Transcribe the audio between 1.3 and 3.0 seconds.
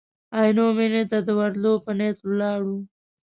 ورتلو په نیت ولاړو.